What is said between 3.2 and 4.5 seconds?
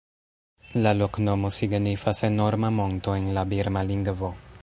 en la birma lingvo.